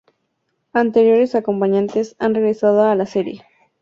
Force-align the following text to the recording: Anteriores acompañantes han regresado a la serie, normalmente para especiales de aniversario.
Anteriores 0.73 1.35
acompañantes 1.35 2.15
han 2.17 2.33
regresado 2.33 2.81
a 2.89 2.95
la 2.95 3.05
serie, 3.05 3.13
normalmente 3.13 3.13
para 3.13 3.29
especiales 3.29 3.43
de 3.43 3.43
aniversario. 3.43 3.69